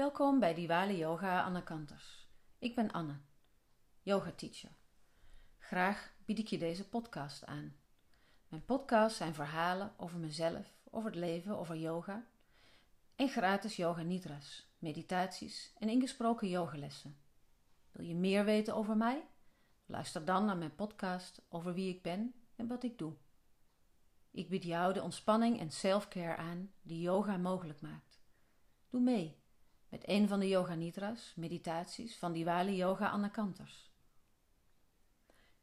Welkom 0.00 0.38
bij 0.38 0.54
Diwali 0.54 0.96
Yoga 0.96 1.44
Anne 1.44 1.62
Kanters. 1.62 2.28
Ik 2.58 2.74
ben 2.74 2.90
Anne, 2.90 3.16
yoga 4.02 4.32
teacher. 4.36 4.70
Graag 5.58 6.12
bied 6.24 6.38
ik 6.38 6.46
je 6.46 6.58
deze 6.58 6.88
podcast 6.88 7.46
aan. 7.46 7.76
Mijn 8.48 8.64
podcasts 8.64 9.18
zijn 9.18 9.34
verhalen 9.34 9.92
over 9.96 10.18
mezelf, 10.18 10.74
over 10.90 11.10
het 11.10 11.18
leven, 11.18 11.58
over 11.58 11.76
yoga 11.76 12.26
en 13.16 13.28
gratis 13.28 13.76
yoga 13.76 14.02
nidras, 14.02 14.68
meditaties 14.78 15.72
en 15.78 15.88
ingesproken 15.88 16.48
yogalessen. 16.48 17.16
Wil 17.92 18.06
je 18.06 18.14
meer 18.14 18.44
weten 18.44 18.74
over 18.74 18.96
mij? 18.96 19.26
Luister 19.86 20.24
dan 20.24 20.44
naar 20.44 20.56
mijn 20.56 20.74
podcast 20.74 21.42
over 21.48 21.74
wie 21.74 21.94
ik 21.94 22.02
ben 22.02 22.34
en 22.56 22.66
wat 22.66 22.82
ik 22.82 22.98
doe. 22.98 23.12
Ik 24.30 24.48
bied 24.48 24.64
jou 24.64 24.92
de 24.92 25.02
ontspanning 25.02 25.58
en 25.58 25.70
selfcare 25.70 26.36
aan 26.36 26.72
die 26.82 27.00
yoga 27.00 27.36
mogelijk 27.36 27.80
maakt. 27.80 28.20
Doe 28.90 29.00
mee 29.00 29.39
met 29.90 30.08
een 30.08 30.28
van 30.28 30.40
de 30.40 30.48
yoga 30.48 30.74
nidras, 30.74 31.32
meditaties 31.36 32.16
van 32.16 32.32
Diwali 32.32 32.76
Yoga 32.76 33.08
Anne 33.08 33.30
Kanters. 33.30 33.90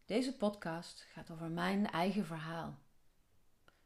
Deze 0.05 0.33
podcast 0.33 1.01
gaat 1.01 1.31
over 1.31 1.49
mijn 1.49 1.89
eigen 1.91 2.25
verhaal. 2.25 2.79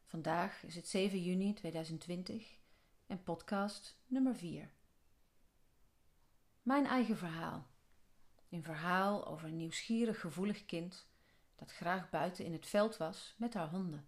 Vandaag 0.04 0.62
is 0.62 0.74
het 0.74 0.88
7 0.88 1.22
juni 1.22 1.54
2020 1.54 2.58
en 3.06 3.22
podcast 3.22 3.96
nummer 4.06 4.36
4. 4.36 4.70
Mijn 6.62 6.86
eigen 6.86 7.16
verhaal. 7.16 7.66
Een 8.48 8.62
verhaal 8.62 9.26
over 9.26 9.48
een 9.48 9.56
nieuwsgierig, 9.56 10.20
gevoelig 10.20 10.66
kind 10.66 11.06
dat 11.56 11.72
graag 11.72 12.10
buiten 12.10 12.44
in 12.44 12.52
het 12.52 12.66
veld 12.66 12.96
was 12.96 13.34
met 13.36 13.54
haar 13.54 13.68
honden. 13.68 14.06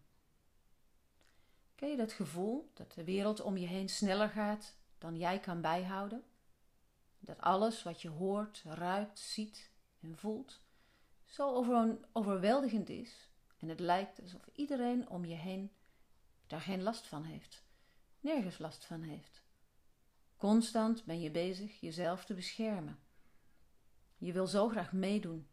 Ken 1.75 1.91
je 1.91 1.97
dat 1.97 2.13
gevoel 2.13 2.71
dat 2.75 2.93
de 2.93 3.05
wereld 3.05 3.41
om 3.41 3.57
je 3.57 3.67
heen 3.67 3.89
sneller 3.89 4.29
gaat 4.29 4.77
dan 5.05 5.17
jij 5.17 5.41
kan 5.41 5.61
bijhouden? 5.61 6.25
Dat 7.19 7.41
alles 7.41 7.83
wat 7.83 8.03
je 8.03 8.09
hoort, 8.09 8.63
ruikt, 8.67 9.19
ziet 9.19 9.71
en 10.01 10.19
voelt 10.19 10.63
zo 11.25 11.55
over 11.55 11.99
overweldigend 12.13 12.89
is 12.89 13.29
en 13.59 13.69
het 13.69 13.81
lijkt 13.81 14.21
alsof 14.21 14.49
iedereen 14.53 15.09
om 15.09 15.25
je 15.25 15.35
heen 15.35 15.73
daar 16.47 16.61
geen 16.61 16.83
last 16.83 17.07
van 17.07 17.25
heeft, 17.25 17.65
nergens 18.21 18.59
last 18.59 18.85
van 18.85 19.03
heeft. 19.03 19.43
Constant 20.37 21.05
ben 21.05 21.21
je 21.21 21.31
bezig 21.31 21.81
jezelf 21.81 22.25
te 22.25 22.35
beschermen. 22.35 22.99
Je 24.19 24.33
wil 24.33 24.47
zo 24.47 24.69
graag 24.69 24.93
meedoen. 24.93 25.49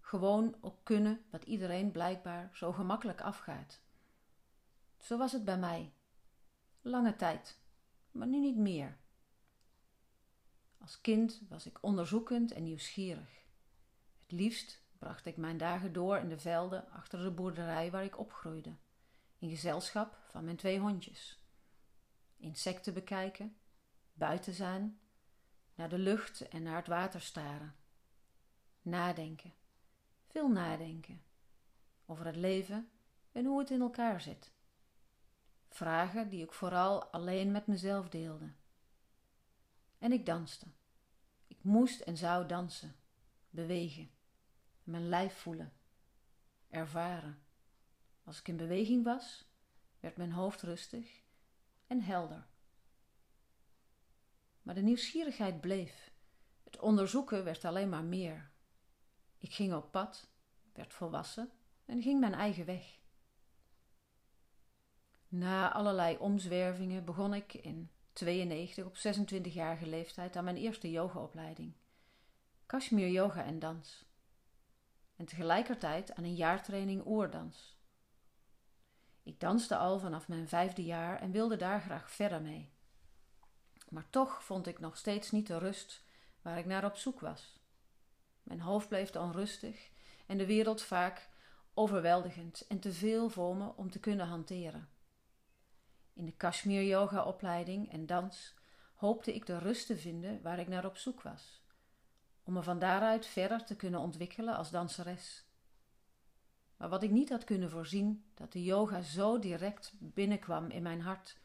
Gewoon 0.00 0.56
ook 0.60 0.78
kunnen 0.82 1.24
wat 1.30 1.44
iedereen 1.44 1.90
blijkbaar 1.90 2.50
zo 2.52 2.72
gemakkelijk 2.72 3.20
afgaat. 3.20 3.80
Zo 4.98 5.18
was 5.18 5.32
het 5.32 5.44
bij 5.44 5.58
mij. 5.58 5.92
Lange 6.80 7.16
tijd, 7.16 7.58
maar 8.14 8.26
nu 8.26 8.38
niet 8.38 8.56
meer. 8.56 8.98
Als 10.78 11.00
kind 11.00 11.42
was 11.48 11.66
ik 11.66 11.78
onderzoekend 11.82 12.52
en 12.52 12.62
nieuwsgierig. 12.62 13.44
Het 14.20 14.32
liefst 14.32 14.82
bracht 14.98 15.26
ik 15.26 15.36
mijn 15.36 15.56
dagen 15.56 15.92
door 15.92 16.18
in 16.18 16.28
de 16.28 16.38
velden 16.38 16.90
achter 16.90 17.22
de 17.22 17.30
boerderij 17.30 17.90
waar 17.90 18.04
ik 18.04 18.18
opgroeide, 18.18 18.76
in 19.38 19.50
gezelschap 19.50 20.18
van 20.30 20.44
mijn 20.44 20.56
twee 20.56 20.78
hondjes. 20.78 21.42
Insecten 22.36 22.94
bekijken, 22.94 23.56
buiten 24.12 24.54
zijn, 24.54 25.00
naar 25.74 25.88
de 25.88 25.98
lucht 25.98 26.48
en 26.48 26.62
naar 26.62 26.76
het 26.76 26.86
water 26.86 27.20
staren. 27.20 27.76
Nadenken, 28.82 29.54
veel 30.26 30.48
nadenken 30.48 31.22
over 32.06 32.26
het 32.26 32.36
leven 32.36 32.90
en 33.32 33.44
hoe 33.44 33.58
het 33.58 33.70
in 33.70 33.80
elkaar 33.80 34.20
zit. 34.20 34.52
Vragen 35.74 36.28
die 36.28 36.42
ik 36.42 36.52
vooral 36.52 37.04
alleen 37.04 37.52
met 37.52 37.66
mezelf 37.66 38.08
deelde. 38.08 38.52
En 39.98 40.12
ik 40.12 40.26
danste. 40.26 40.66
Ik 41.46 41.56
moest 41.62 42.00
en 42.00 42.16
zou 42.16 42.46
dansen, 42.46 42.96
bewegen, 43.50 44.10
mijn 44.82 45.08
lijf 45.08 45.34
voelen, 45.34 45.72
ervaren. 46.68 47.42
Als 48.24 48.38
ik 48.38 48.48
in 48.48 48.56
beweging 48.56 49.04
was, 49.04 49.48
werd 50.00 50.16
mijn 50.16 50.32
hoofd 50.32 50.62
rustig 50.62 51.22
en 51.86 52.00
helder. 52.00 52.46
Maar 54.62 54.74
de 54.74 54.82
nieuwsgierigheid 54.82 55.60
bleef. 55.60 56.12
Het 56.64 56.78
onderzoeken 56.78 57.44
werd 57.44 57.64
alleen 57.64 57.88
maar 57.88 58.04
meer. 58.04 58.50
Ik 59.38 59.52
ging 59.52 59.74
op 59.74 59.90
pad, 59.90 60.28
werd 60.72 60.92
volwassen 60.92 61.50
en 61.84 62.02
ging 62.02 62.20
mijn 62.20 62.34
eigen 62.34 62.64
weg. 62.64 63.02
Na 65.36 65.72
allerlei 65.72 66.16
omzwervingen 66.16 67.04
begon 67.04 67.34
ik 67.34 67.54
in 67.54 67.90
92 68.12 68.84
op 68.84 68.96
26-jarige 68.96 69.86
leeftijd 69.86 70.36
aan 70.36 70.44
mijn 70.44 70.56
eerste 70.56 70.90
yogaopleiding. 70.90 71.72
Kashmir 72.66 73.08
yoga 73.08 73.44
en 73.44 73.58
dans. 73.58 74.04
En 75.16 75.24
tegelijkertijd 75.24 76.14
aan 76.14 76.24
een 76.24 76.34
jaartraining 76.34 77.06
oerdans. 77.06 77.76
Ik 79.22 79.40
danste 79.40 79.76
al 79.76 79.98
vanaf 79.98 80.28
mijn 80.28 80.48
vijfde 80.48 80.84
jaar 80.84 81.20
en 81.20 81.30
wilde 81.30 81.56
daar 81.56 81.80
graag 81.80 82.10
verder 82.10 82.42
mee. 82.42 82.72
Maar 83.88 84.10
toch 84.10 84.44
vond 84.44 84.66
ik 84.66 84.78
nog 84.78 84.96
steeds 84.96 85.30
niet 85.30 85.46
de 85.46 85.58
rust 85.58 86.04
waar 86.42 86.58
ik 86.58 86.66
naar 86.66 86.84
op 86.84 86.96
zoek 86.96 87.20
was. 87.20 87.60
Mijn 88.42 88.60
hoofd 88.60 88.88
bleef 88.88 89.16
onrustig 89.16 89.90
en 90.26 90.38
de 90.38 90.46
wereld 90.46 90.82
vaak 90.82 91.28
overweldigend 91.74 92.66
en 92.66 92.80
te 92.80 92.92
veel 92.92 93.28
voor 93.28 93.56
me 93.56 93.76
om 93.76 93.90
te 93.90 94.00
kunnen 94.00 94.26
hanteren. 94.26 94.93
In 96.14 96.24
de 96.24 96.32
Kashmir 96.32 96.82
yoga 96.82 97.24
opleiding 97.24 97.92
en 97.92 98.06
dans 98.06 98.54
hoopte 98.94 99.34
ik 99.34 99.46
de 99.46 99.58
rust 99.58 99.86
te 99.86 99.96
vinden 99.96 100.42
waar 100.42 100.58
ik 100.58 100.68
naar 100.68 100.84
op 100.84 100.96
zoek 100.96 101.22
was, 101.22 101.64
om 102.42 102.52
me 102.52 102.62
van 102.62 102.78
daaruit 102.78 103.26
verder 103.26 103.64
te 103.64 103.76
kunnen 103.76 104.00
ontwikkelen 104.00 104.56
als 104.56 104.70
danseres. 104.70 105.44
Maar 106.76 106.88
wat 106.88 107.02
ik 107.02 107.10
niet 107.10 107.28
had 107.28 107.44
kunnen 107.44 107.70
voorzien, 107.70 108.24
dat 108.34 108.52
de 108.52 108.62
yoga 108.62 109.00
zo 109.00 109.38
direct 109.38 109.92
binnenkwam 109.98 110.70
in 110.70 110.82
mijn 110.82 111.00
hart 111.00 111.36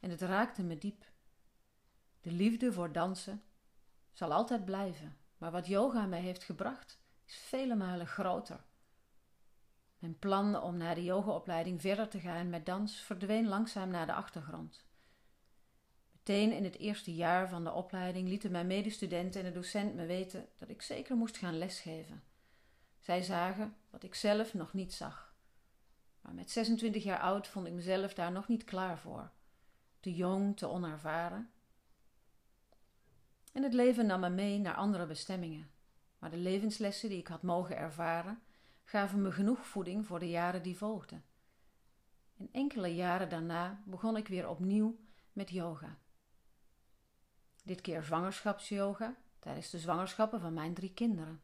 en 0.00 0.10
het 0.10 0.20
raakte 0.20 0.62
me 0.62 0.78
diep. 0.78 1.04
De 2.20 2.32
liefde 2.32 2.72
voor 2.72 2.92
dansen 2.92 3.42
zal 4.12 4.32
altijd 4.32 4.64
blijven, 4.64 5.16
maar 5.38 5.50
wat 5.50 5.66
yoga 5.66 6.06
mij 6.06 6.20
heeft 6.20 6.44
gebracht 6.44 6.98
is 7.24 7.34
vele 7.34 7.74
malen 7.74 8.06
groter. 8.06 8.64
Mijn 9.98 10.18
plan 10.18 10.62
om 10.62 10.76
na 10.76 10.94
de 10.94 11.04
yogaopleiding 11.04 11.80
verder 11.80 12.08
te 12.08 12.20
gaan 12.20 12.50
met 12.50 12.66
dans 12.66 12.96
verdween 13.00 13.48
langzaam 13.48 13.90
naar 13.90 14.06
de 14.06 14.12
achtergrond. 14.12 14.86
Meteen 16.12 16.52
in 16.52 16.64
het 16.64 16.78
eerste 16.78 17.14
jaar 17.14 17.48
van 17.48 17.64
de 17.64 17.72
opleiding 17.72 18.28
lieten 18.28 18.50
mijn 18.50 18.66
medestudenten 18.66 19.40
en 19.40 19.46
de 19.46 19.52
docent 19.52 19.94
me 19.94 20.06
weten 20.06 20.48
dat 20.58 20.68
ik 20.68 20.82
zeker 20.82 21.16
moest 21.16 21.36
gaan 21.36 21.58
lesgeven. 21.58 22.22
Zij 22.98 23.22
zagen 23.22 23.76
wat 23.90 24.02
ik 24.02 24.14
zelf 24.14 24.54
nog 24.54 24.72
niet 24.72 24.92
zag. 24.92 25.34
Maar 26.20 26.34
met 26.34 26.50
26 26.50 27.04
jaar 27.04 27.20
oud 27.20 27.48
vond 27.48 27.66
ik 27.66 27.72
mezelf 27.72 28.14
daar 28.14 28.32
nog 28.32 28.48
niet 28.48 28.64
klaar 28.64 28.98
voor. 28.98 29.30
Te 30.00 30.14
jong, 30.14 30.56
te 30.56 30.66
onervaren. 30.66 31.50
En 33.52 33.62
het 33.62 33.72
leven 33.72 34.06
nam 34.06 34.20
me 34.20 34.30
mee 34.30 34.58
naar 34.58 34.74
andere 34.74 35.06
bestemmingen. 35.06 35.70
Maar 36.18 36.30
de 36.30 36.36
levenslessen 36.36 37.08
die 37.08 37.18
ik 37.18 37.26
had 37.26 37.42
mogen 37.42 37.76
ervaren, 37.76 38.42
gaven 38.88 39.22
me 39.22 39.32
genoeg 39.32 39.66
voeding 39.66 40.06
voor 40.06 40.18
de 40.18 40.28
jaren 40.28 40.62
die 40.62 40.76
volgden. 40.76 41.24
En 42.36 42.48
enkele 42.52 42.94
jaren 42.94 43.28
daarna 43.28 43.82
begon 43.84 44.16
ik 44.16 44.28
weer 44.28 44.48
opnieuw 44.48 44.98
met 45.32 45.50
yoga. 45.50 45.98
Dit 47.64 47.80
keer 47.80 48.02
zwangerschapsyoga 48.02 49.14
tijdens 49.38 49.70
de 49.70 49.78
zwangerschappen 49.78 50.40
van 50.40 50.52
mijn 50.52 50.74
drie 50.74 50.92
kinderen. 50.92 51.42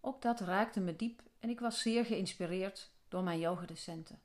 Ook 0.00 0.22
dat 0.22 0.40
raakte 0.40 0.80
me 0.80 0.96
diep 0.96 1.22
en 1.38 1.48
ik 1.48 1.60
was 1.60 1.82
zeer 1.82 2.04
geïnspireerd 2.04 2.90
door 3.08 3.22
mijn 3.22 3.38
yogadocenten. 3.38 4.20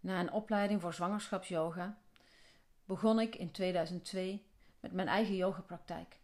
Na 0.00 0.20
een 0.20 0.32
opleiding 0.32 0.80
voor 0.80 0.94
zwangerschapsyoga 0.94 1.98
begon 2.84 3.20
ik 3.20 3.36
in 3.36 3.50
2002 3.50 4.46
met 4.80 4.92
mijn 4.92 5.08
eigen 5.08 5.36
yogapraktijk. 5.36 6.20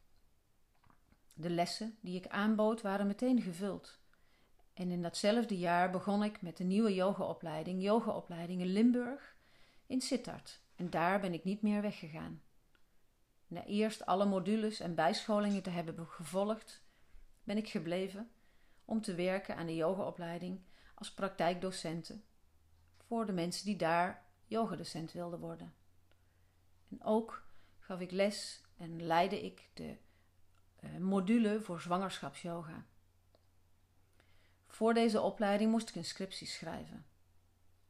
De 1.41 1.51
lessen 1.51 1.97
die 2.01 2.17
ik 2.17 2.27
aanbood 2.27 2.83
waren 2.83 3.07
meteen 3.07 3.43
gevuld. 3.43 3.99
En 4.75 4.91
in 4.91 5.03
datzelfde 5.03 5.59
jaar 5.59 5.91
begon 5.91 6.23
ik 6.23 6.43
met 6.43 6.57
de 6.57 6.65
nieuwe 6.65 6.95
yogaopleiding, 6.95 7.83
yogaopleiding 7.83 8.61
in 8.61 8.67
Limburg, 8.67 9.37
in 9.87 10.01
Sittard. 10.01 10.61
En 10.77 10.91
daar 10.91 11.21
ben 11.21 11.33
ik 11.33 11.45
niet 11.45 11.63
meer 11.63 11.83
weggegaan. 11.83 12.43
Na 13.47 13.65
eerst 13.65 14.07
alle 14.07 14.25
modules 14.25 14.81
en 14.81 14.95
bijscholingen 14.95 15.63
te 15.63 15.71
hebben 15.71 16.07
gevolgd, 16.07 16.83
ben 17.45 17.57
ik 17.57 17.69
gebleven 17.69 18.31
om 18.85 19.01
te 19.01 19.15
werken 19.15 19.57
aan 19.57 19.67
de 19.67 19.77
yogaopleiding 19.77 20.61
als 20.95 21.13
praktijkdocenten 21.13 22.25
voor 23.07 23.27
de 23.27 23.33
mensen 23.33 23.65
die 23.65 23.77
daar 23.77 24.25
yogadocent 24.47 25.13
wilden 25.13 25.41
worden. 25.41 25.75
En 26.91 27.05
ook 27.05 27.43
gaf 27.79 28.01
ik 28.01 28.11
les 28.11 28.63
en 28.77 29.07
leidde 29.07 29.45
ik 29.45 29.69
de 29.75 29.97
module 30.99 31.61
voor 31.61 31.81
zwangerschapsyoga. 31.81 32.85
Voor 34.67 34.95
deze 34.95 35.21
opleiding 35.21 35.71
moest 35.71 35.89
ik 35.89 35.95
een 35.95 36.05
scriptie 36.05 36.47
schrijven. 36.47 37.07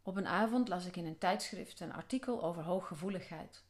Op 0.02 0.16
een 0.16 0.26
avond 0.26 0.68
las 0.68 0.86
ik 0.86 0.96
in 0.96 1.06
een 1.06 1.18
tijdschrift 1.18 1.80
een 1.80 1.92
artikel 1.92 2.42
over 2.42 2.62
hooggevoeligheid. 2.62 3.64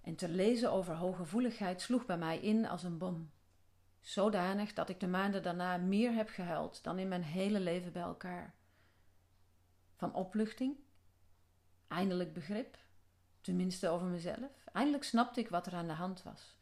En 0.00 0.16
te 0.16 0.28
lezen 0.28 0.72
over 0.72 0.94
hooggevoeligheid 0.94 1.80
sloeg 1.80 2.06
bij 2.06 2.18
mij 2.18 2.38
in 2.38 2.66
als 2.66 2.82
een 2.82 2.98
bom. 2.98 3.30
Zodanig 4.00 4.72
dat 4.72 4.88
ik 4.88 5.00
de 5.00 5.06
maanden 5.06 5.42
daarna 5.42 5.76
meer 5.76 6.12
heb 6.12 6.28
gehuild 6.28 6.82
dan 6.82 6.98
in 6.98 7.08
mijn 7.08 7.22
hele 7.22 7.60
leven 7.60 7.92
bij 7.92 8.02
elkaar. 8.02 8.54
Van 9.96 10.14
opluchting, 10.14 10.76
eindelijk 11.88 12.32
begrip, 12.32 12.78
tenminste 13.40 13.88
over 13.88 14.06
mezelf. 14.06 14.64
Eindelijk 14.72 15.04
snapte 15.04 15.40
ik 15.40 15.48
wat 15.48 15.66
er 15.66 15.74
aan 15.74 15.86
de 15.86 15.92
hand 15.92 16.22
was. 16.22 16.56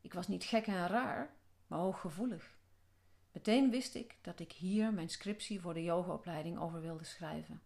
Ik 0.00 0.12
was 0.12 0.28
niet 0.28 0.44
gek 0.44 0.66
en 0.66 0.86
raar, 0.86 1.34
maar 1.66 1.78
hooggevoelig. 1.78 2.58
Meteen 3.32 3.70
wist 3.70 3.94
ik 3.94 4.18
dat 4.20 4.40
ik 4.40 4.52
hier 4.52 4.92
mijn 4.92 5.08
scriptie 5.08 5.60
voor 5.60 5.74
de 5.74 5.82
yogaopleiding 5.82 6.58
over 6.58 6.80
wilde 6.80 7.04
schrijven. 7.04 7.62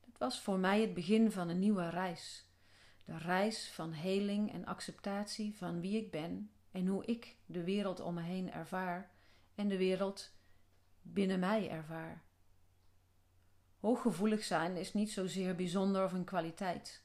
Het 0.00 0.18
was 0.18 0.40
voor 0.40 0.58
mij 0.58 0.80
het 0.80 0.94
begin 0.94 1.32
van 1.32 1.48
een 1.48 1.58
nieuwe 1.58 1.88
reis. 1.88 2.46
De 3.04 3.18
reis 3.18 3.70
van 3.70 3.92
heling 3.92 4.52
en 4.52 4.64
acceptatie 4.64 5.56
van 5.56 5.80
wie 5.80 5.96
ik 5.96 6.10
ben 6.10 6.50
en 6.70 6.86
hoe 6.86 7.04
ik 7.04 7.36
de 7.46 7.64
wereld 7.64 8.00
om 8.00 8.14
me 8.14 8.22
heen 8.22 8.52
ervaar 8.52 9.10
en 9.54 9.68
de 9.68 9.76
wereld 9.76 10.32
binnen 11.02 11.38
mij 11.38 11.70
ervaar. 11.70 12.22
Hooggevoelig 13.78 14.44
zijn 14.44 14.76
is 14.76 14.92
niet 14.92 15.12
zozeer 15.12 15.54
bijzonder 15.54 16.04
of 16.04 16.12
een 16.12 16.24
kwaliteit. 16.24 17.02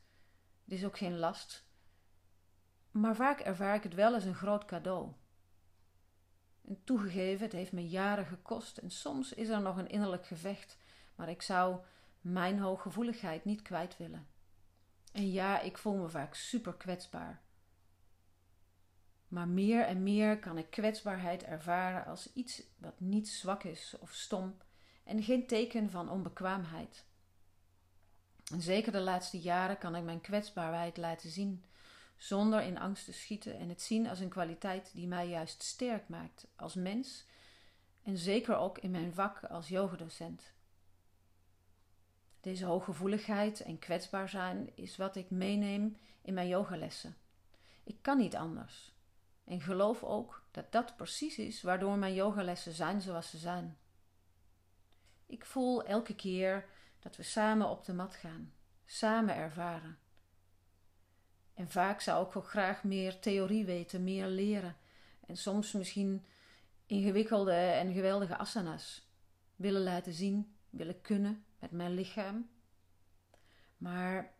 Het 0.63 0.73
is 0.73 0.85
ook 0.85 0.97
geen 0.97 1.17
last. 1.17 1.68
Maar 2.91 3.15
vaak 3.15 3.39
ervaar 3.39 3.75
ik 3.75 3.83
het 3.83 3.93
wel 3.93 4.13
als 4.13 4.23
een 4.23 4.35
groot 4.35 4.65
cadeau. 4.65 5.11
En 6.67 6.81
toegegeven, 6.83 7.43
het 7.45 7.53
heeft 7.53 7.71
me 7.71 7.89
jaren 7.89 8.25
gekost 8.25 8.77
en 8.77 8.91
soms 8.91 9.33
is 9.33 9.49
er 9.49 9.61
nog 9.61 9.77
een 9.77 9.89
innerlijk 9.89 10.25
gevecht, 10.25 10.77
maar 11.15 11.29
ik 11.29 11.41
zou 11.41 11.79
mijn 12.21 12.59
hooggevoeligheid 12.59 13.45
niet 13.45 13.61
kwijt 13.61 13.97
willen. 13.97 14.27
En 15.11 15.31
ja, 15.31 15.59
ik 15.59 15.77
voel 15.77 15.95
me 15.95 16.09
vaak 16.09 16.33
super 16.35 16.73
kwetsbaar. 16.73 17.41
Maar 19.27 19.47
meer 19.47 19.85
en 19.85 20.03
meer 20.03 20.39
kan 20.39 20.57
ik 20.57 20.69
kwetsbaarheid 20.69 21.43
ervaren 21.43 22.05
als 22.05 22.33
iets 22.33 22.63
wat 22.77 22.99
niet 22.99 23.29
zwak 23.29 23.63
is 23.63 23.95
of 23.99 24.13
stom 24.13 24.57
en 25.03 25.23
geen 25.23 25.47
teken 25.47 25.89
van 25.89 26.09
onbekwaamheid. 26.09 27.05
En 28.51 28.61
zeker 28.61 28.91
de 28.91 28.99
laatste 28.99 29.39
jaren 29.39 29.77
kan 29.77 29.95
ik 29.95 30.03
mijn 30.03 30.21
kwetsbaarheid 30.21 30.97
laten 30.97 31.29
zien, 31.29 31.63
zonder 32.19 32.61
in 32.61 32.79
angst 32.79 33.05
te 33.05 33.13
schieten 33.13 33.57
en 33.57 33.69
het 33.69 33.81
zien 33.81 34.07
als 34.07 34.19
een 34.19 34.29
kwaliteit 34.29 34.91
die 34.93 35.07
mij 35.07 35.27
juist 35.27 35.63
sterk 35.63 36.07
maakt 36.07 36.47
als 36.55 36.75
mens 36.75 37.25
en 38.03 38.17
zeker 38.17 38.55
ook 38.55 38.77
in 38.77 38.91
mijn 38.91 39.13
vak 39.13 39.43
als 39.43 39.67
yogadocent. 39.67 40.53
Deze 42.41 42.65
hooggevoeligheid 42.65 43.61
en 43.61 43.79
kwetsbaar 43.79 44.29
zijn 44.29 44.75
is 44.75 44.97
wat 44.97 45.15
ik 45.15 45.29
meeneem 45.29 45.97
in 46.21 46.33
mijn 46.33 46.47
yogalessen. 46.47 47.17
Ik 47.83 47.97
kan 48.01 48.17
niet 48.17 48.35
anders. 48.35 48.93
En 49.43 49.61
geloof 49.61 50.03
ook 50.03 50.43
dat 50.51 50.71
dat 50.71 50.95
precies 50.95 51.37
is 51.37 51.61
waardoor 51.61 51.97
mijn 51.97 52.13
yogalessen 52.13 52.73
zijn 52.73 53.01
zoals 53.01 53.29
ze 53.29 53.37
zijn. 53.37 53.77
Ik 55.25 55.45
voel 55.45 55.83
elke 55.83 56.15
keer 56.15 56.69
dat 56.99 57.15
we 57.15 57.23
samen 57.23 57.69
op 57.69 57.85
de 57.85 57.93
mat 57.93 58.15
gaan, 58.15 58.53
samen 58.85 59.35
ervaren. 59.35 59.97
En 61.59 61.69
vaak 61.69 62.01
zou 62.01 62.27
ik 62.27 62.35
ook 62.35 62.47
graag 62.47 62.83
meer 62.83 63.19
theorie 63.19 63.65
weten, 63.65 64.03
meer 64.03 64.27
leren. 64.27 64.75
En 65.25 65.37
soms 65.37 65.71
misschien 65.71 66.25
ingewikkelde 66.85 67.51
en 67.51 67.93
geweldige 67.93 68.37
asanas 68.37 69.09
willen 69.55 69.81
laten 69.81 70.13
zien, 70.13 70.55
willen 70.69 71.01
kunnen 71.01 71.43
met 71.59 71.71
mijn 71.71 71.93
lichaam. 71.93 72.49
Maar 73.77 74.33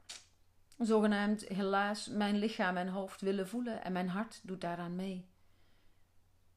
zogenaamd 0.78 1.42
helaas 1.42 2.08
mijn 2.08 2.38
lichaam 2.38 2.78
en 2.78 2.88
hoofd 2.88 3.22
willen 3.22 3.48
voelen 3.48 3.84
en 3.84 3.92
mijn 3.92 4.10
hart 4.10 4.40
doet 4.44 4.62
daaraan 4.62 4.96
mee. 4.96 5.30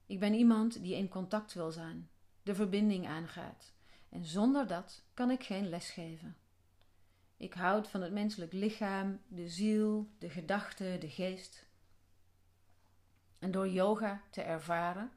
Ik 0.06 0.20
ben 0.20 0.34
iemand 0.34 0.82
die 0.82 0.96
in 0.96 1.08
contact 1.08 1.52
wil 1.52 1.70
zijn, 1.70 2.10
de 2.42 2.54
verbinding 2.54 3.06
aangaat. 3.06 3.72
En 4.08 4.24
zonder 4.24 4.66
dat 4.66 5.04
kan 5.14 5.30
ik 5.30 5.42
geen 5.42 5.68
les 5.68 5.90
geven. 5.90 6.36
Ik 7.42 7.54
houd 7.54 7.88
van 7.88 8.02
het 8.02 8.12
menselijk 8.12 8.52
lichaam, 8.52 9.20
de 9.28 9.48
ziel, 9.48 10.10
de 10.18 10.30
gedachte, 10.30 10.96
de 11.00 11.08
geest. 11.08 11.66
En 13.38 13.50
door 13.50 13.68
yoga 13.68 14.22
te 14.30 14.42
ervaren, 14.42 15.12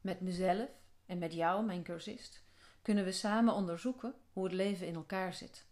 met 0.00 0.20
mezelf 0.20 0.68
en 1.06 1.18
met 1.18 1.32
jou, 1.32 1.64
mijn 1.64 1.82
cursist, 1.82 2.44
kunnen 2.82 3.04
we 3.04 3.12
samen 3.12 3.54
onderzoeken 3.54 4.14
hoe 4.32 4.44
het 4.44 4.52
leven 4.52 4.86
in 4.86 4.94
elkaar 4.94 5.34
zit. 5.34 5.66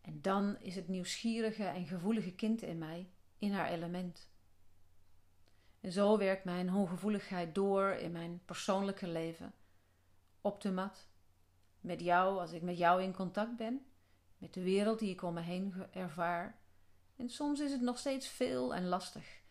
En 0.00 0.22
dan 0.22 0.60
is 0.60 0.74
het 0.74 0.88
nieuwsgierige 0.88 1.64
en 1.64 1.86
gevoelige 1.86 2.34
kind 2.34 2.62
in 2.62 2.78
mij 2.78 3.10
in 3.38 3.52
haar 3.52 3.68
element. 3.68 4.30
En 5.80 5.92
zo 5.92 6.18
werkt 6.18 6.44
mijn 6.44 6.68
hooggevoeligheid 6.68 7.54
door 7.54 7.90
in 7.90 8.12
mijn 8.12 8.40
persoonlijke 8.44 9.08
leven, 9.08 9.54
op 10.40 10.60
de 10.60 10.72
mat, 10.72 11.08
met 11.80 12.00
jou 12.00 12.38
als 12.38 12.52
ik 12.52 12.62
met 12.62 12.78
jou 12.78 13.02
in 13.02 13.14
contact 13.14 13.56
ben, 13.56 13.86
met 14.38 14.54
de 14.54 14.62
wereld 14.62 14.98
die 14.98 15.10
ik 15.10 15.22
om 15.22 15.34
me 15.34 15.40
heen 15.40 15.74
ervaar. 15.90 16.58
En 17.16 17.30
soms 17.30 17.60
is 17.60 17.72
het 17.72 17.80
nog 17.80 17.98
steeds 17.98 18.28
veel 18.28 18.74
en 18.74 18.86
lastig, 18.86 19.42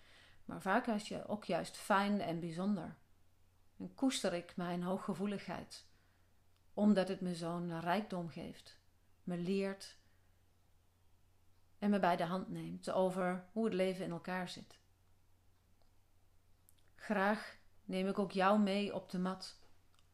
maar 0.45 0.61
vaak 0.61 0.87
is 0.87 1.07
je 1.07 1.27
ook 1.27 1.45
juist 1.45 1.77
fijn 1.77 2.21
en 2.21 2.39
bijzonder. 2.39 2.95
En 3.77 3.95
koester 3.95 4.33
ik 4.33 4.55
mijn 4.55 4.83
hooggevoeligheid, 4.83 5.85
omdat 6.73 7.07
het 7.07 7.21
me 7.21 7.35
zo'n 7.35 7.79
rijkdom 7.79 8.29
geeft, 8.29 8.79
me 9.23 9.37
leert 9.37 9.97
en 11.79 11.89
me 11.89 11.99
bij 11.99 12.15
de 12.15 12.23
hand 12.23 12.49
neemt 12.49 12.91
over 12.91 13.45
hoe 13.51 13.65
het 13.65 13.73
leven 13.73 14.05
in 14.05 14.11
elkaar 14.11 14.49
zit. 14.49 14.79
Graag 16.95 17.57
neem 17.83 18.07
ik 18.07 18.19
ook 18.19 18.31
jou 18.31 18.59
mee 18.59 18.93
op 18.93 19.09
de 19.09 19.19
mat, 19.19 19.59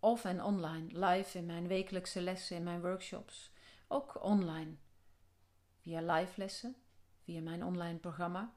of 0.04 0.26
en 0.26 0.44
online, 0.44 1.08
live 1.08 1.38
in 1.38 1.46
mijn 1.46 1.68
wekelijkse 1.68 2.22
lessen, 2.22 2.56
in 2.56 2.64
mijn 2.64 2.82
workshops, 2.82 3.52
ook 3.88 4.24
online, 4.24 4.76
via 5.80 6.02
live 6.02 6.34
lessen, 6.36 6.76
via 7.24 7.42
mijn 7.42 7.64
online 7.64 7.98
programma. 7.98 8.54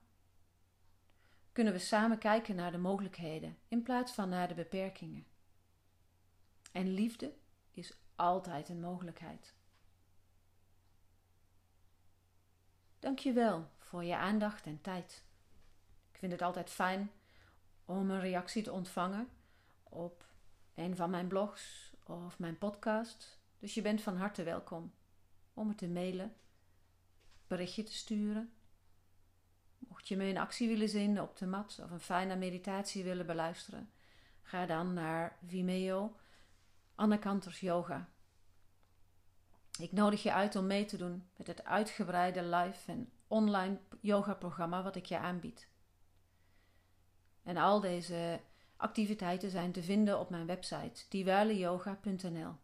Kunnen 1.52 1.72
we 1.72 1.78
samen 1.78 2.19
kijken 2.19 2.56
naar 2.56 2.72
de 2.72 2.78
mogelijkheden 2.78 3.58
in 3.69 3.82
plaats 3.82 4.12
van 4.12 4.28
naar 4.28 4.48
de 4.48 4.54
beperkingen. 4.54 5.26
En 6.72 6.94
liefde 6.94 7.34
is 7.70 7.98
altijd 8.16 8.69
een 8.69 8.81
mogelijkheid. 8.81 9.54
Dank 12.98 13.19
je 13.19 13.32
wel 13.32 13.70
voor 13.79 14.05
je 14.05 14.17
aandacht 14.17 14.67
en 14.67 14.81
tijd. 14.81 15.24
Ik 16.12 16.19
vind 16.19 16.32
het 16.32 16.43
altijd 16.43 16.70
fijn 16.70 17.10
om 17.84 18.10
een 18.10 18.20
reactie 18.20 18.62
te 18.62 18.72
ontvangen 18.72 19.29
op 19.82 20.24
een 20.77 20.97
van 20.97 21.11
mijn 21.11 21.29
blogs 21.29 21.93
of 22.05 22.39
mijn 22.39 22.59
podcast. 22.59 23.41
Dus 23.59 23.75
je 23.75 23.83
bent 23.83 24.03
van 24.03 24.17
harte 24.17 24.43
welkom 24.43 24.93
om 25.55 25.67
me 25.67 25.75
te 25.75 25.89
mailen, 25.89 26.35
berichtje 27.47 27.83
te 27.83 27.93
sturen. 27.93 28.53
Mocht 29.79 30.09
je 30.09 30.17
me 30.17 30.29
in 30.29 30.39
actie 30.39 30.69
willen 30.69 30.89
zien 30.89 31.21
op 31.21 31.37
de 31.37 31.47
mat 31.47 31.81
of 31.83 31.91
een 31.91 32.01
fijne 32.01 32.37
meditatie 32.37 33.05
willen 33.05 33.27
beluisteren, 33.27 33.91
ga 34.43 34.67
dan 34.67 34.93
naar 34.93 35.39
Vimeo 35.47 36.17
Anne 36.95 37.19
Kanters 37.19 37.61
Yoga. 37.61 38.09
Ik 39.79 39.93
nodig 39.93 40.23
je 40.23 40.33
uit 40.33 40.56
om 40.56 40.67
mee 40.67 40.85
te 40.85 40.97
doen 40.97 41.29
met 41.37 41.47
het 41.47 41.65
uitgebreide 41.65 42.43
live 42.43 42.93
en 42.93 43.11
online 43.27 43.79
yoga 44.01 44.35
programma 44.35 44.83
wat 44.83 44.97
ik 44.97 45.06
je 45.06 45.19
aanbied. 45.19 45.69
En 47.43 47.56
al 47.56 47.81
deze 47.81 48.41
activiteiten 48.77 49.51
zijn 49.51 49.73
te 49.73 49.83
vinden 49.83 50.19
op 50.19 50.31
mijn 50.31 50.47
website 50.47 51.05
diwaleyoga.nl. 51.09 52.55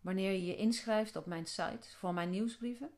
Wanneer 0.00 0.32
je 0.32 0.44
je 0.44 0.56
inschrijft 0.56 1.16
op 1.16 1.26
mijn 1.26 1.46
site 1.46 1.90
voor 1.96 2.14
mijn 2.14 2.30
nieuwsbrieven, 2.30 2.90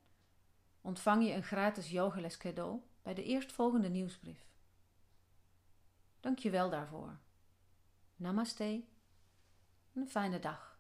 ontvang 0.81 1.27
je 1.27 1.33
een 1.33 1.43
gratis 1.43 1.91
yogales 1.91 2.37
cadeau 2.37 2.81
bij 3.03 3.15
de 3.15 3.25
eerstvolgende 3.25 3.89
nieuwsbrief. 3.89 4.47
Dank 6.21 6.39
je 6.39 6.51
wel 6.51 6.71
daarvoor. 6.71 7.19
Namaste. 8.17 8.85
Een 9.95 10.09
fijne 10.09 10.39
dag. 10.39 10.74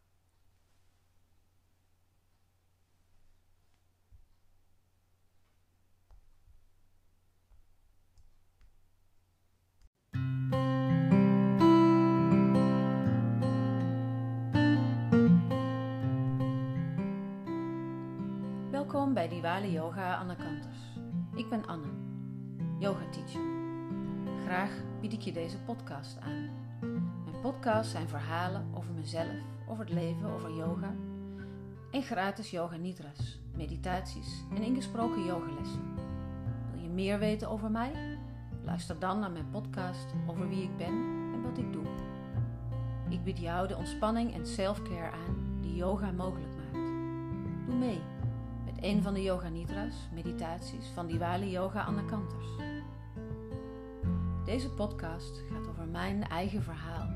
Welkom 18.94 19.14
bij 19.14 19.28
Diwali 19.28 19.72
Yoga 19.72 20.16
Anne 20.16 20.36
Kanters. 20.36 20.78
Ik 21.34 21.48
ben 21.48 21.66
Anne, 21.66 21.86
yoga 22.78 23.08
teacher. 23.10 23.40
Graag 24.44 24.70
bied 25.00 25.12
ik 25.12 25.20
je 25.20 25.32
deze 25.32 25.58
podcast 25.58 26.18
aan. 26.20 26.50
Mijn 27.24 27.40
podcasts 27.42 27.92
zijn 27.92 28.08
verhalen 28.08 28.66
over 28.74 28.92
mezelf, 28.92 29.36
over 29.68 29.84
het 29.84 29.94
leven, 29.94 30.30
over 30.30 30.56
yoga 30.56 30.94
en 31.90 32.02
gratis 32.02 32.50
yoga 32.50 32.76
nidras, 32.76 33.40
meditaties 33.56 34.44
en 34.54 34.62
ingesproken 34.62 35.24
yogalessen. 35.24 35.94
Wil 36.72 36.82
je 36.82 36.88
meer 36.88 37.18
weten 37.18 37.50
over 37.50 37.70
mij? 37.70 38.18
Luister 38.62 38.98
dan 38.98 39.18
naar 39.18 39.32
mijn 39.32 39.50
podcast 39.50 40.06
over 40.26 40.48
wie 40.48 40.62
ik 40.62 40.76
ben 40.76 40.94
en 41.32 41.42
wat 41.42 41.58
ik 41.58 41.72
doe. 41.72 41.86
Ik 43.08 43.24
bied 43.24 43.38
jou 43.38 43.68
de 43.68 43.76
ontspanning 43.76 44.34
en 44.34 44.46
selfcare 44.46 45.10
aan 45.10 45.58
die 45.60 45.74
yoga 45.74 46.10
mogelijk 46.10 46.52
maakt. 46.56 46.86
Doe 47.66 47.76
mee 47.76 48.00
een 48.84 49.02
van 49.02 49.14
de 49.14 49.22
Yoga 49.22 49.48
Nidras, 49.48 49.94
meditaties 50.12 50.86
van 50.94 51.06
Diwali 51.06 51.50
Yoga 51.50 51.82
Anna 51.82 52.02
Kanters. 52.02 52.46
Deze 54.44 54.70
podcast 54.70 55.42
gaat 55.50 55.68
over 55.68 55.86
mijn 55.86 56.28
eigen 56.28 56.62
verhaal. 56.62 57.08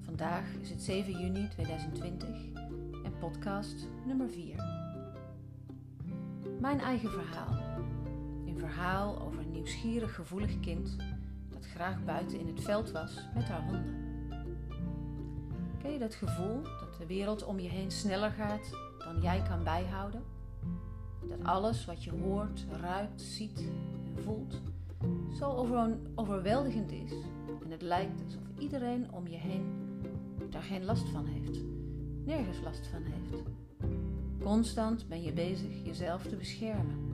Vandaag 0.00 0.54
is 0.60 0.70
het 0.70 0.82
7 0.82 1.12
juni 1.12 1.48
2020 1.48 2.28
en 3.04 3.18
podcast 3.18 3.88
nummer 4.06 4.30
4. 4.30 4.64
Mijn 6.60 6.80
eigen 6.80 7.10
verhaal. 7.10 7.78
Een 8.46 8.58
verhaal 8.58 9.20
over 9.20 9.40
een 9.40 9.52
nieuwsgierig, 9.52 10.14
gevoelig 10.14 10.60
kind 10.60 10.96
dat 11.48 11.66
graag 11.66 12.04
buiten 12.04 12.38
in 12.38 12.46
het 12.46 12.62
veld 12.62 12.90
was 12.90 13.28
met 13.34 13.48
haar 13.48 13.62
honden. 13.62 14.04
Ken 15.82 15.92
je 15.92 15.98
dat 15.98 16.14
gevoel 16.14 16.62
dat 16.62 16.96
de 16.98 17.06
wereld 17.06 17.44
om 17.44 17.58
je 17.58 17.68
heen 17.68 17.90
sneller 17.90 18.30
gaat 18.30 18.70
dan 18.98 19.20
jij 19.20 19.42
kan 19.48 19.64
bijhouden? 19.64 20.35
Dat 21.36 21.46
alles 21.46 21.84
wat 21.84 22.04
je 22.04 22.10
hoort, 22.10 22.66
ruikt, 22.80 23.22
ziet 23.22 23.58
en 24.16 24.22
voelt 24.22 24.60
zo 25.38 25.50
over 25.50 25.98
overweldigend 26.14 26.92
is 26.92 27.12
en 27.64 27.70
het 27.70 27.82
lijkt 27.82 28.22
alsof 28.24 28.42
iedereen 28.58 29.12
om 29.12 29.26
je 29.26 29.36
heen 29.36 29.64
daar 30.50 30.62
geen 30.62 30.84
last 30.84 31.08
van 31.08 31.26
heeft, 31.26 31.60
nergens 32.24 32.60
last 32.60 32.86
van 32.86 33.02
heeft. 33.02 33.42
Constant 34.42 35.08
ben 35.08 35.22
je 35.22 35.32
bezig 35.32 35.84
jezelf 35.84 36.22
te 36.22 36.36
beschermen. 36.36 37.04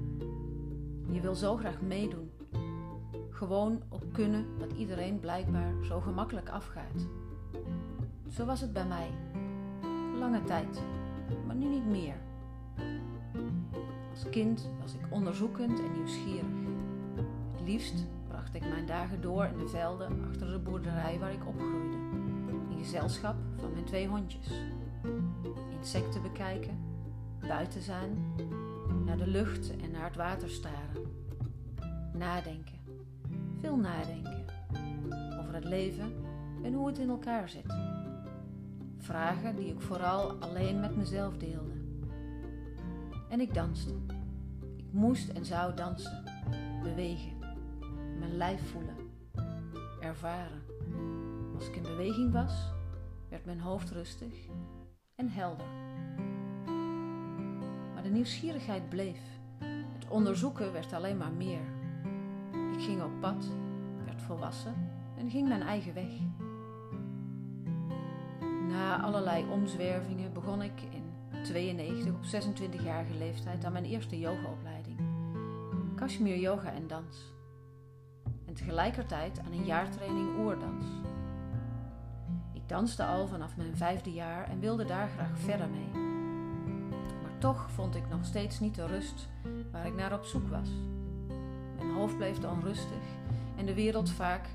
Je 1.10 1.20
wil 1.20 1.34
zo 1.34 1.56
graag 1.56 1.80
meedoen, 1.80 2.30
gewoon 3.30 3.82
op 3.88 4.04
kunnen 4.12 4.58
wat 4.58 4.72
iedereen 4.72 5.20
blijkbaar 5.20 5.74
zo 5.84 6.00
gemakkelijk 6.00 6.48
afgaat. 6.48 7.06
Zo 8.28 8.44
was 8.44 8.60
het 8.60 8.72
bij 8.72 8.86
mij, 8.86 9.10
lange 10.18 10.42
tijd, 10.42 10.82
maar 11.46 11.56
nu 11.56 11.66
niet 11.66 11.86
meer. 11.86 12.16
Als 14.12 14.30
kind 14.30 14.68
was 14.80 14.94
ik 14.94 15.00
onderzoekend 15.10 15.78
en 15.78 15.92
nieuwsgierig. 15.92 16.46
Het 17.52 17.60
liefst 17.64 18.06
bracht 18.28 18.54
ik 18.54 18.68
mijn 18.68 18.86
dagen 18.86 19.20
door 19.20 19.44
in 19.44 19.58
de 19.58 19.68
velden 19.68 20.24
achter 20.28 20.52
de 20.52 20.58
boerderij 20.58 21.18
waar 21.18 21.32
ik 21.32 21.46
opgroeide, 21.46 21.96
in 22.70 22.78
gezelschap 22.78 23.36
van 23.56 23.72
mijn 23.72 23.84
twee 23.84 24.08
hondjes. 24.08 24.46
Insecten 25.78 26.22
bekijken, 26.22 26.78
buiten 27.48 27.82
zijn, 27.82 28.34
naar 29.04 29.16
de 29.16 29.26
lucht 29.26 29.76
en 29.76 29.90
naar 29.90 30.04
het 30.04 30.16
water 30.16 30.50
staren. 30.50 31.06
Nadenken, 32.12 32.78
veel 33.60 33.76
nadenken 33.76 34.44
over 35.40 35.54
het 35.54 35.64
leven 35.64 36.12
en 36.62 36.72
hoe 36.72 36.86
het 36.86 36.98
in 36.98 37.08
elkaar 37.08 37.48
zit. 37.48 37.74
Vragen 38.98 39.56
die 39.56 39.66
ik 39.66 39.80
vooral 39.80 40.32
alleen 40.32 40.80
met 40.80 40.96
mezelf 40.96 41.36
deelde. 41.36 41.81
En 43.32 43.40
ik 43.40 43.54
danste. 43.54 43.94
Ik 44.76 44.92
moest 44.92 45.28
en 45.28 45.44
zou 45.44 45.74
dansen, 45.74 46.24
bewegen, 46.82 47.38
mijn 48.18 48.36
lijf 48.36 48.70
voelen, 48.70 48.96
ervaren. 50.00 50.62
Als 51.54 51.68
ik 51.68 51.76
in 51.76 51.82
beweging 51.82 52.32
was, 52.32 52.72
werd 53.28 53.44
mijn 53.44 53.60
hoofd 53.60 53.90
rustig 53.90 54.34
en 55.14 55.28
helder. 55.28 55.66
Maar 57.94 58.02
de 58.02 58.10
nieuwsgierigheid 58.10 58.88
bleef. 58.88 59.20
Het 59.92 60.08
onderzoeken 60.08 60.72
werd 60.72 60.92
alleen 60.92 61.16
maar 61.16 61.32
meer. 61.32 61.64
Ik 62.72 62.82
ging 62.82 63.02
op 63.02 63.20
pad, 63.20 63.44
werd 64.04 64.22
volwassen 64.22 64.74
en 65.18 65.30
ging 65.30 65.48
mijn 65.48 65.62
eigen 65.62 65.94
weg. 65.94 66.12
Na 68.68 69.02
allerlei 69.02 69.44
omzwervingen 69.50 70.32
begon 70.32 70.62
ik 70.62 70.80
in 70.90 71.01
92 71.42 72.12
op 72.12 72.24
26-jarige 72.24 73.14
leeftijd 73.18 73.64
aan 73.64 73.72
mijn 73.72 73.84
eerste 73.84 74.18
yogaopleiding. 74.18 74.98
Kashmir 75.96 76.38
yoga 76.38 76.72
en 76.72 76.86
dans. 76.86 77.32
En 78.46 78.54
tegelijkertijd 78.54 79.38
aan 79.38 79.52
een 79.52 79.64
jaartraining 79.64 80.38
oerdans. 80.38 80.84
Ik 82.52 82.68
danste 82.68 83.04
al 83.04 83.26
vanaf 83.26 83.56
mijn 83.56 83.76
vijfde 83.76 84.12
jaar 84.12 84.48
en 84.48 84.60
wilde 84.60 84.84
daar 84.84 85.08
graag 85.08 85.38
verder 85.38 85.68
mee. 85.68 86.02
Maar 87.22 87.38
toch 87.38 87.70
vond 87.70 87.94
ik 87.94 88.08
nog 88.08 88.24
steeds 88.24 88.60
niet 88.60 88.74
de 88.74 88.86
rust 88.86 89.28
waar 89.72 89.86
ik 89.86 89.94
naar 89.94 90.12
op 90.12 90.24
zoek 90.24 90.48
was. 90.48 90.68
Mijn 91.76 91.92
hoofd 91.94 92.16
bleef 92.16 92.44
onrustig 92.44 93.02
en 93.56 93.66
de 93.66 93.74
wereld 93.74 94.10
vaak 94.10 94.48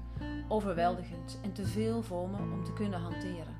overweldigend 0.47 1.39
en 1.41 1.53
te 1.53 1.65
veel 1.65 2.01
voor 2.01 2.29
me 2.29 2.37
om 2.37 2.63
te 2.63 2.73
kunnen 2.73 2.99
hanteren. 2.99 3.56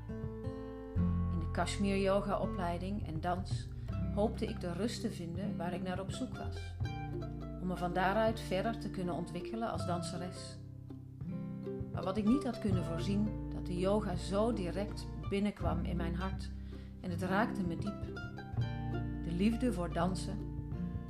Kashmir 1.58 1.96
yoga 1.96 2.38
opleiding 2.38 3.06
en 3.06 3.20
dans 3.20 3.68
hoopte 4.14 4.46
ik 4.46 4.60
de 4.60 4.72
rust 4.72 5.00
te 5.00 5.10
vinden 5.10 5.56
waar 5.56 5.72
ik 5.72 5.82
naar 5.82 6.00
op 6.00 6.10
zoek 6.10 6.36
was. 6.36 6.56
Om 7.60 7.66
me 7.66 7.76
van 7.76 7.92
daaruit 7.92 8.40
verder 8.40 8.78
te 8.78 8.90
kunnen 8.90 9.14
ontwikkelen 9.14 9.70
als 9.70 9.86
danseres. 9.86 10.56
Maar 11.92 12.02
wat 12.02 12.16
ik 12.16 12.24
niet 12.24 12.44
had 12.44 12.58
kunnen 12.58 12.84
voorzien, 12.84 13.50
dat 13.54 13.66
de 13.66 13.78
yoga 13.78 14.14
zo 14.16 14.52
direct 14.52 15.06
binnenkwam 15.28 15.84
in 15.84 15.96
mijn 15.96 16.14
hart 16.14 16.50
en 17.00 17.10
het 17.10 17.22
raakte 17.22 17.62
me 17.62 17.76
diep. 17.76 18.02
De 19.24 19.32
liefde 19.32 19.72
voor 19.72 19.92
dansen 19.92 20.38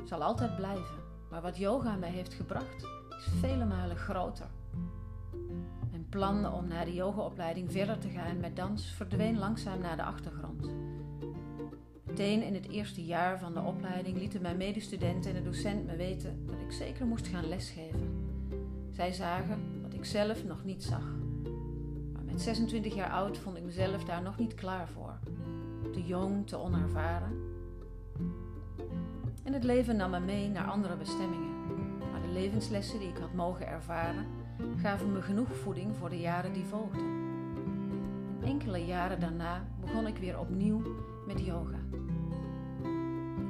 zal 0.05 0.23
altijd 0.23 0.57
blijven, 0.57 1.03
maar 1.31 1.43
wat 1.43 1.57
yoga 1.57 1.97
mij 1.97 2.11
heeft 2.11 2.35
gebracht 2.35 2.83
is 3.19 3.27
vele 3.41 3.65
malen 3.65 3.97
groter 3.97 4.47
plan 6.09 6.53
om 6.53 6.69
na 6.69 6.85
de 6.85 6.95
yogaopleiding 6.95 7.73
verder 7.73 7.99
te 7.99 8.09
gaan 8.09 8.41
met 8.41 8.57
dans 8.57 8.87
verdween 8.87 9.39
langzaam 9.39 9.81
naar 9.81 9.97
de 9.97 10.03
achtergrond. 10.03 10.71
Meteen 12.05 12.43
in 12.43 12.55
het 12.55 12.69
eerste 12.69 13.05
jaar 13.05 13.39
van 13.39 13.55
de 13.55 13.61
opleiding 13.61 14.19
lieten 14.19 14.43
mijn 14.43 14.57
medestudenten 14.57 15.31
en 15.31 15.37
de 15.37 15.51
docent 15.51 15.87
me 15.87 15.97
weten 15.97 16.47
dat 16.47 16.61
ik 16.61 16.73
zeker 16.73 17.07
moest 17.07 17.27
gaan 17.27 17.49
lesgeven. 17.49 18.27
Zij 18.91 19.13
zagen 19.13 19.83
wat 19.83 19.95
ik 19.95 20.05
zelf 20.05 20.45
nog 20.45 20.65
niet 20.65 20.83
zag. 20.83 21.17
Maar 22.13 22.25
met 22.25 22.43
26 22.43 22.95
jaar 22.95 23.11
oud 23.11 23.39
vond 23.39 23.57
ik 23.57 23.63
mezelf 23.63 24.05
daar 24.05 24.23
nog 24.23 24.39
niet 24.39 24.55
klaar 24.55 24.89
voor. 24.89 25.19
Te 25.93 26.07
jong, 26.07 26.47
te 26.47 26.57
onervaren. 26.57 27.33
En 29.45 29.53
het 29.53 29.65
leven 29.65 29.97
nam 29.97 30.11
me 30.11 30.21
mee 30.21 30.49
naar 30.49 30.67
andere 30.67 30.97
bestemmingen. 30.97 31.57
Maar 32.11 32.23
de 32.23 32.33
levenslessen 32.33 32.99
die 32.99 33.09
ik 33.09 33.19
had 33.19 33.35
mogen 33.35 33.67
ervaren 33.67 34.27
gaven 34.77 35.13
me 35.13 35.23
genoeg 35.23 35.57
voeding 35.57 35.97
voor 35.97 36.09
de 36.09 36.21
jaren 36.21 36.53
die 36.53 36.65
volgden. 36.65 37.07
En 38.41 38.49
enkele 38.49 38.87
jaren 38.87 39.21
daarna 39.21 39.65
begon 39.81 40.07
ik 40.07 40.17
weer 40.17 40.39
opnieuw 40.39 40.83
met 41.27 41.45
yoga. 41.45 41.79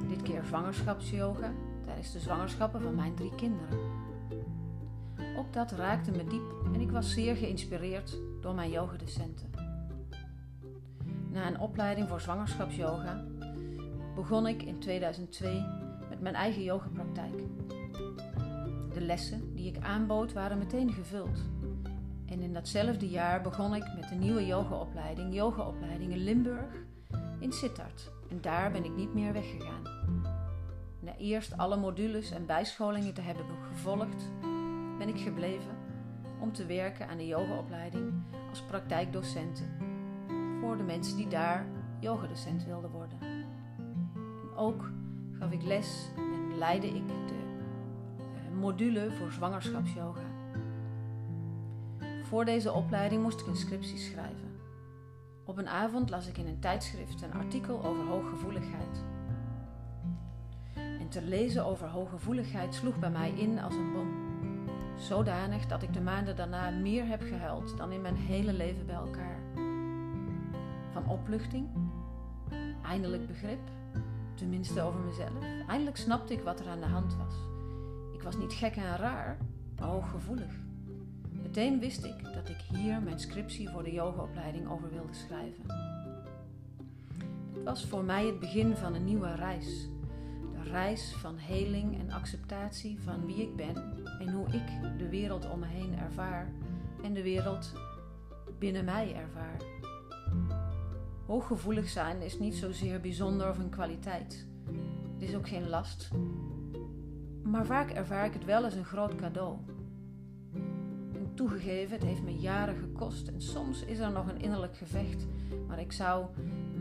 Dit 0.07 0.21
keer 0.21 0.43
zwangerschapsyoga 0.43 1.51
tijdens 1.85 2.11
de 2.11 2.19
zwangerschappen 2.19 2.81
van 2.81 2.95
mijn 2.95 3.15
drie 3.15 3.35
kinderen. 3.35 3.79
Ook 5.37 5.53
dat 5.53 5.71
raakte 5.71 6.11
me 6.11 6.23
diep 6.23 6.73
en 6.73 6.81
ik 6.81 6.91
was 6.91 7.13
zeer 7.13 7.35
geïnspireerd 7.35 8.17
door 8.41 8.55
mijn 8.55 8.69
yogadocenten. 8.71 9.49
Na 11.31 11.47
een 11.47 11.59
opleiding 11.59 12.09
voor 12.09 12.21
zwangerschapsyoga 12.21 13.23
begon 14.15 14.47
ik 14.47 14.63
in 14.63 14.79
2002 14.79 15.65
met 16.09 16.21
mijn 16.21 16.35
eigen 16.35 16.63
yogapraktijk. 16.63 17.33
Lessen 19.09 19.55
die 19.55 19.67
ik 19.67 19.83
aanbood 19.83 20.33
waren 20.33 20.57
meteen 20.57 20.93
gevuld. 20.93 21.39
En 22.25 22.41
in 22.41 22.53
datzelfde 22.53 23.09
jaar 23.09 23.41
begon 23.41 23.75
ik 23.75 23.93
met 23.95 24.09
de 24.09 24.15
nieuwe 24.15 24.45
yogaopleiding, 24.45 25.33
yogaopleiding 25.33 26.11
in 26.11 26.23
Limburg, 26.23 26.73
in 27.39 27.51
Sittard. 27.51 28.11
En 28.29 28.41
daar 28.41 28.71
ben 28.71 28.85
ik 28.85 28.95
niet 28.95 29.13
meer 29.13 29.33
weggegaan. 29.33 29.83
Na 30.99 31.15
eerst 31.17 31.57
alle 31.57 31.77
modules 31.77 32.31
en 32.31 32.45
bijscholingen 32.45 33.13
te 33.13 33.21
hebben 33.21 33.45
gevolgd, 33.71 34.31
ben 34.97 35.07
ik 35.07 35.19
gebleven 35.19 35.77
om 36.39 36.53
te 36.53 36.65
werken 36.65 37.07
aan 37.07 37.17
de 37.17 37.27
yogaopleiding 37.27 38.13
als 38.49 38.61
praktijkdocenten 38.61 39.69
voor 40.59 40.77
de 40.77 40.83
mensen 40.83 41.17
die 41.17 41.27
daar 41.27 41.65
yogadocent 41.99 42.65
wilden 42.65 42.91
worden. 42.91 43.17
En 43.21 44.55
ook 44.55 44.91
gaf 45.39 45.51
ik 45.51 45.63
les 45.63 46.09
en 46.17 46.57
leidde 46.57 46.87
ik 46.87 47.07
de 47.07 47.38
module 48.59 49.11
voor 49.11 49.31
zwangerschapsyoga. 49.31 50.37
Voor 52.23 52.45
deze 52.45 52.71
opleiding 52.71 53.21
moest 53.21 53.39
ik 53.39 53.47
een 53.47 53.55
scriptie 53.55 53.97
schrijven. 53.97 54.59
Op 55.45 55.57
een 55.57 55.69
avond 55.69 56.09
las 56.09 56.27
ik 56.27 56.37
in 56.37 56.47
een 56.47 56.59
tijdschrift 56.59 57.21
een 57.21 57.33
artikel 57.33 57.85
over 57.85 58.05
hooggevoeligheid. 58.05 59.03
En 60.73 61.09
te 61.09 61.21
lezen 61.21 61.65
over 61.65 61.87
hooggevoeligheid 61.87 62.75
sloeg 62.75 62.99
bij 62.99 63.09
mij 63.09 63.31
in 63.31 63.59
als 63.59 63.75
een 63.75 63.93
bom. 63.93 64.27
Zodanig 64.97 65.65
dat 65.65 65.83
ik 65.83 65.93
de 65.93 66.01
maanden 66.01 66.35
daarna 66.35 66.69
meer 66.69 67.07
heb 67.07 67.21
gehuild 67.21 67.77
dan 67.77 67.91
in 67.91 68.01
mijn 68.01 68.15
hele 68.15 68.53
leven 68.53 68.85
bij 68.85 68.95
elkaar. 68.95 69.39
Van 70.91 71.07
opluchting, 71.07 71.67
eindelijk 72.83 73.27
begrip, 73.27 73.69
tenminste 74.35 74.81
over 74.81 74.99
mezelf. 74.99 75.43
Eindelijk 75.67 75.97
snapte 75.97 76.33
ik 76.33 76.41
wat 76.41 76.59
er 76.59 76.67
aan 76.67 76.79
de 76.79 76.85
hand 76.85 77.15
was. 77.15 77.48
Ik 78.19 78.25
was 78.25 78.37
niet 78.37 78.53
gek 78.53 78.75
en 78.75 78.97
raar, 78.97 79.37
maar 79.77 79.87
hooggevoelig. 79.87 80.53
Meteen 81.31 81.79
wist 81.79 82.03
ik 82.03 82.23
dat 82.23 82.49
ik 82.49 82.57
hier 82.57 83.01
mijn 83.01 83.19
scriptie 83.19 83.69
voor 83.69 83.83
de 83.83 83.91
yogaopleiding 83.91 84.69
over 84.69 84.89
wilde 84.89 85.13
schrijven. 85.13 85.63
Het 87.53 87.63
was 87.63 87.85
voor 87.85 88.03
mij 88.03 88.25
het 88.25 88.39
begin 88.39 88.75
van 88.75 88.93
een 88.93 89.03
nieuwe 89.03 89.35
reis. 89.35 89.89
De 90.53 90.69
reis 90.69 91.13
van 91.13 91.37
heling 91.37 91.99
en 91.99 92.11
acceptatie 92.11 92.99
van 93.01 93.25
wie 93.25 93.41
ik 93.41 93.55
ben 93.55 93.75
en 94.19 94.29
hoe 94.29 94.47
ik 94.47 94.97
de 94.97 95.09
wereld 95.09 95.49
om 95.49 95.59
me 95.59 95.67
heen 95.67 95.99
ervaar 95.99 96.51
en 97.03 97.13
de 97.13 97.23
wereld 97.23 97.73
binnen 98.57 98.85
mij 98.85 99.15
ervaar. 99.15 99.57
Hooggevoelig 101.25 101.89
zijn 101.89 102.21
is 102.21 102.39
niet 102.39 102.55
zozeer 102.55 103.01
bijzonder 103.01 103.49
of 103.49 103.57
een 103.57 103.69
kwaliteit. 103.69 104.47
Het 105.13 105.29
is 105.29 105.35
ook 105.35 105.47
geen 105.47 105.69
last. 105.69 106.09
Maar 107.49 107.65
vaak 107.65 107.89
ervaar 107.89 108.25
ik 108.25 108.33
het 108.33 108.45
wel 108.45 108.63
als 108.63 108.73
een 108.73 108.85
groot 108.85 109.15
cadeau. 109.15 109.57
En 111.13 111.31
toegegeven, 111.33 111.95
het 111.95 112.03
heeft 112.03 112.23
me 112.23 112.37
jaren 112.37 112.75
gekost 112.75 113.27
en 113.27 113.41
soms 113.41 113.83
is 113.85 113.99
er 113.99 114.11
nog 114.11 114.27
een 114.27 114.41
innerlijk 114.41 114.77
gevecht, 114.77 115.27
maar 115.67 115.79
ik 115.79 115.91
zou 115.91 116.25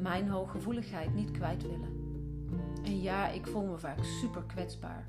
mijn 0.01 0.29
hooggevoeligheid 0.29 1.15
niet 1.15 1.31
kwijt 1.31 1.63
willen. 1.63 1.97
En 2.85 3.01
ja, 3.01 3.29
ik 3.29 3.47
voel 3.47 3.67
me 3.67 3.79
vaak 3.79 4.05
super 4.05 4.43
kwetsbaar. 4.43 5.09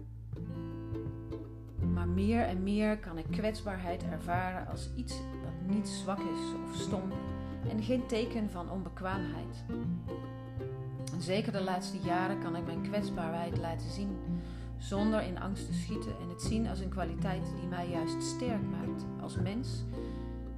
Maar 1.94 2.08
meer 2.08 2.42
en 2.42 2.63
meer 2.63 2.98
kan 2.98 3.18
ik 3.18 3.25
kwetsbaarheid 3.30 4.04
ervaren 4.04 4.68
als 4.68 4.89
iets 4.96 5.13
dat 5.44 5.75
niet 5.75 5.88
zwak 5.88 6.20
is 6.20 6.54
of 6.66 6.75
stom 6.75 7.12
en 7.70 7.84
geen 7.84 8.06
teken 8.06 8.50
van 8.50 8.72
onbekwaamheid. 8.72 9.63
En 11.13 11.22
zeker 11.22 11.51
de 11.51 11.62
laatste 11.62 11.98
jaren 12.00 12.39
kan 12.39 12.56
ik 12.56 12.66
mijn 12.66 12.82
kwetsbaarheid 12.82 13.58
laten 13.58 13.89
zien, 13.89 14.18
zonder 14.79 15.21
in 15.21 15.39
angst 15.39 15.65
te 15.65 15.74
schieten 15.74 16.12
en 16.21 16.29
het 16.29 16.41
zien 16.41 16.67
als 16.67 16.79
een 16.79 16.89
kwaliteit 16.89 17.43
die 17.59 17.69
mij 17.69 17.89
juist 17.89 18.24
sterk 18.24 18.62
maakt 18.62 19.05
als 19.21 19.36
mens 19.36 19.83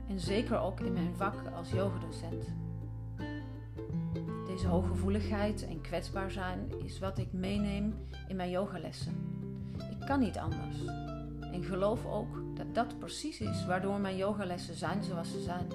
en 0.07 0.19
zeker 0.19 0.59
ook 0.59 0.79
in 0.79 0.93
mijn 0.93 1.15
vak 1.15 1.35
als 1.55 1.71
yogadocent. 1.71 2.45
Deze 4.47 4.67
hooggevoeligheid 4.67 5.67
en 5.67 5.81
kwetsbaar 5.81 6.31
zijn 6.31 6.71
is 6.83 6.99
wat 6.99 7.17
ik 7.17 7.33
meeneem 7.33 7.95
in 8.27 8.35
mijn 8.35 8.49
yogalessen. 8.49 9.15
Ik 9.99 10.05
kan 10.05 10.19
niet 10.19 10.37
anders 10.37 10.77
en 11.51 11.63
geloof 11.63 12.05
ook 12.05 12.55
dat 12.55 12.75
dat 12.75 12.99
precies 12.99 13.39
is 13.41 13.65
waardoor 13.65 13.99
mijn 13.99 14.17
yogalessen 14.17 14.75
zijn 14.75 15.03
zoals 15.03 15.31
ze 15.31 15.41
zijn 15.41 15.67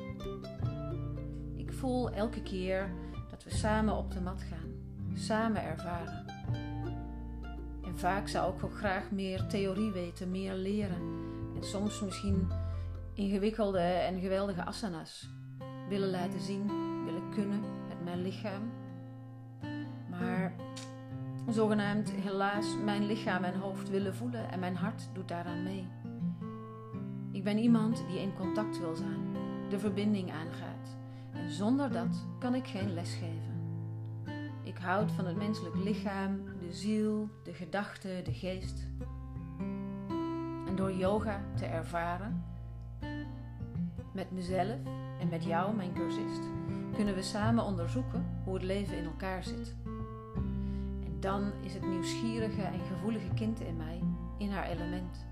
voel 1.77 2.11
elke 2.11 2.43
keer 2.43 2.91
dat 3.31 3.45
we 3.45 3.51
samen 3.51 3.97
op 3.97 4.11
de 4.11 4.21
mat 4.21 4.43
gaan, 4.43 4.73
samen 5.15 5.63
ervaren. 5.63 6.26
Vaak 7.97 8.29
zou 8.29 8.55
ik 8.55 8.65
ook 8.65 8.77
graag 8.77 9.11
meer 9.11 9.47
theorie 9.47 9.91
weten, 9.91 10.31
meer 10.31 10.55
leren. 10.55 11.01
En 11.55 11.65
soms 11.65 12.01
misschien 12.01 12.49
ingewikkelde 13.15 13.79
en 13.79 14.21
geweldige 14.21 14.65
asanas 14.65 15.31
willen 15.89 16.11
laten 16.11 16.41
zien, 16.41 16.67
willen 17.05 17.31
kunnen 17.35 17.61
met 17.89 18.05
mijn 18.05 18.23
lichaam. 18.23 18.73
Maar 20.11 20.53
zogenaamd 21.49 22.11
helaas 22.11 22.77
mijn 22.85 23.07
lichaam 23.07 23.45
en 23.45 23.59
hoofd 23.59 23.91
willen 23.91 24.15
voelen 24.15 24.51
en 24.51 24.61
mijn 24.61 24.77
hart 24.77 25.09
doet 25.13 25.29
daaraan 25.29 25.63
mee. 25.63 25.89
Ik 27.33 27.45
ben 27.45 27.59
iemand 27.59 28.05
die 28.09 28.21
in 28.21 28.35
contact 28.35 28.79
wil 28.79 28.95
zijn, 28.95 29.37
de 29.69 29.79
verbinding 29.79 30.33
aangaat 30.33 30.97
en 31.33 31.51
zonder 31.51 31.93
dat 31.93 32.27
kan 32.39 32.55
ik 32.55 32.67
geen 32.67 32.95
les 32.95 33.15
geven. 33.15 33.56
Ik 34.77 34.83
houd 34.83 35.13
van 35.13 35.27
het 35.27 35.37
menselijk 35.37 35.75
lichaam, 35.77 36.45
de 36.61 36.73
ziel, 36.73 37.29
de 37.43 37.53
gedachte, 37.53 38.21
de 38.25 38.33
geest. 38.33 38.87
En 40.67 40.77
door 40.77 40.93
yoga 40.93 41.41
te 41.55 41.65
ervaren, 41.65 42.45
met 44.13 44.31
mezelf 44.31 44.79
en 45.21 45.29
met 45.29 45.45
jou, 45.45 45.77
mijn 45.77 45.93
cursist, 45.93 46.41
kunnen 46.95 47.15
we 47.15 47.23
samen 47.23 47.65
onderzoeken 47.65 48.41
hoe 48.45 48.55
het 48.55 48.63
leven 48.63 48.97
in 48.97 49.05
elkaar 49.05 49.45
zit. 49.45 49.75
En 51.05 51.17
dan 51.21 51.53
is 51.61 51.75
het 51.75 51.87
nieuwsgierige 51.87 52.63
en 52.63 52.81
gevoelige 52.81 53.35
kind 53.35 53.61
in 53.61 53.77
mij 53.77 54.03
in 54.39 54.51
haar 54.51 54.67
element. 54.67 55.27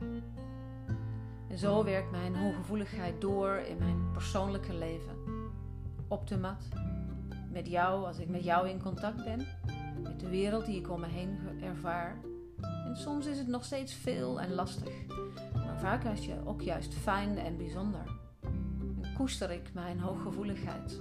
En 1.49 1.59
zo 1.59 1.85
werkt 1.85 2.11
mijn 2.11 2.37
hooggevoeligheid 2.37 3.21
door 3.21 3.57
in 3.57 3.79
mijn 3.79 4.11
persoonlijke 4.13 4.75
leven 4.75 5.17
op 6.09 6.27
de 6.27 6.39
mat. 6.39 6.69
Met 7.55 7.69
jou, 7.69 8.05
als 8.05 8.19
ik 8.19 8.29
met 8.29 8.45
jou 8.45 8.69
in 8.69 8.83
contact 8.83 9.25
ben. 9.25 9.47
Met 10.03 10.21
de 10.21 10.29
wereld 10.29 10.67
die 10.67 10.79
ik 10.79 10.91
om 10.91 11.01
me 11.01 11.07
heen 11.07 11.39
ervaar. 11.63 12.17
En 12.61 12.97
soms 12.97 13.27
is 13.27 13.39
het 13.39 13.47
nog 13.47 13.65
steeds 13.65 13.95
veel 13.95 14.41
en 14.41 14.55
lastig. 14.55 14.93
Maar 15.55 15.79
vaak 15.79 16.05
is 16.05 16.27
je 16.27 16.37
ook 16.45 16.63
juist 16.63 16.95
fijn 16.95 17.39
en 17.39 17.57
bijzonder. 17.57 18.07
En 19.03 19.15
koester 19.17 19.51
ik 19.51 19.71
mijn 19.75 20.01
hooggevoeligheid. 20.01 20.97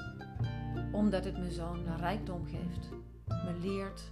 Omdat 0.92 1.26
het 1.26 1.38
me 1.38 1.52
zo'n 1.52 1.98
rijkdom 1.98 2.46
geeft. 2.46 2.90
Me 3.28 3.54
leert. 3.62 4.12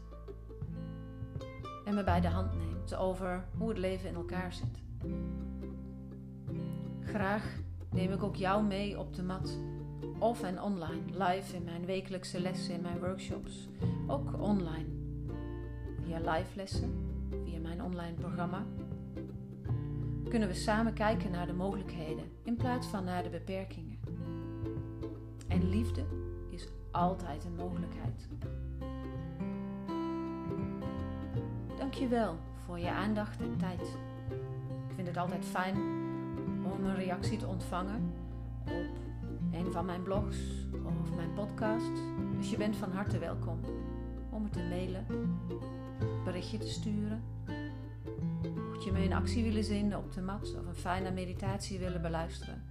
En 1.85 1.95
me 1.95 2.03
bij 2.03 2.21
de 2.21 2.27
hand 2.27 2.57
neemt 2.57 2.95
over 2.95 3.45
hoe 3.57 3.69
het 3.69 3.77
leven 3.77 4.09
in 4.09 4.15
elkaar 4.15 4.53
zit. 4.53 4.81
Graag 7.01 7.59
neem 7.89 8.11
ik 8.11 8.23
ook 8.23 8.35
jou 8.35 8.63
mee 8.63 8.99
op 8.99 9.15
de 9.15 9.23
mat 9.23 9.57
of 10.17 10.43
en 10.43 10.61
online, 10.61 11.01
live 11.11 11.55
in 11.55 11.63
mijn 11.63 11.85
wekelijkse 11.85 12.39
lessen, 12.39 12.73
in 12.73 12.81
mijn 12.81 12.99
workshops, 12.99 13.69
ook 14.07 14.41
online. 14.41 14.85
Via 16.05 16.17
live 16.17 16.55
lessen, 16.55 16.93
via 17.43 17.59
mijn 17.59 17.83
online 17.83 18.13
programma, 18.13 18.65
kunnen 20.29 20.47
we 20.47 20.53
samen 20.55 20.93
kijken 20.93 21.31
naar 21.31 21.47
de 21.47 21.53
mogelijkheden 21.53 22.23
in 22.43 22.55
plaats 22.55 22.87
van 22.87 23.03
naar 23.03 23.23
de 23.23 23.29
beperkingen. 23.29 23.99
En 25.47 25.69
liefde 25.69 26.05
is 26.49 26.67
altijd 26.91 27.45
een 27.45 27.55
mogelijkheid. 27.55 28.27
Dankjewel 31.77 32.37
voor 32.65 32.79
je 32.79 32.91
aandacht 32.91 33.41
en 33.41 33.57
tijd. 33.57 33.97
Ik 34.87 34.95
vind 34.95 35.07
het 35.07 35.17
altijd 35.17 35.45
fijn 35.45 35.75
om 36.63 36.85
een 36.85 36.95
reactie 36.95 37.37
te 37.37 37.47
ontvangen 37.47 38.13
op 38.63 39.10
een 39.53 39.71
van 39.71 39.85
mijn 39.85 40.03
blogs 40.03 40.37
of 40.83 41.15
mijn 41.15 41.33
podcast. 41.33 41.91
Dus 42.37 42.49
je 42.49 42.57
bent 42.57 42.75
van 42.75 42.91
harte 42.91 43.19
welkom 43.19 43.59
om 44.29 44.43
me 44.43 44.49
te 44.49 44.63
mailen, 44.69 45.05
berichtje 46.25 46.57
te 46.57 46.69
sturen. 46.69 47.23
Mocht 48.67 48.83
je 48.83 48.91
me 48.91 49.03
in 49.03 49.13
actie 49.13 49.43
willen 49.43 49.63
zien 49.63 49.97
op 49.97 50.13
de 50.13 50.21
mat 50.21 50.55
of 50.59 50.67
een 50.67 50.75
fijne 50.75 51.11
meditatie 51.11 51.79
willen 51.79 52.01
beluisteren, 52.01 52.63